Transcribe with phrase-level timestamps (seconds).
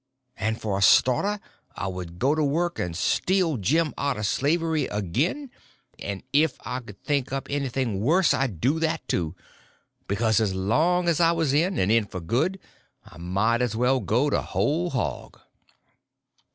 [0.35, 1.39] And for a starter
[1.75, 5.51] I would go to work and steal Jim out of slavery again;
[5.99, 9.35] and if I could think up anything worse, I would do that, too;
[10.07, 12.57] because as long as I was in, and in for good,
[13.05, 15.39] I might as well go the whole hog.